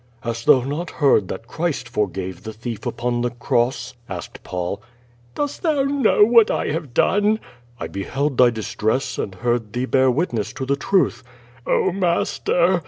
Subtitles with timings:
[0.21, 4.81] Hast thou not heard that Christ forgave the thief upon the cross?" asked Paul.
[5.35, 7.39] "Dost thou know what I have done?"
[7.79, 11.21] "I beheld thv distress, and heard thee bear witness to the truth."
[11.67, 12.79] "Oh, master!''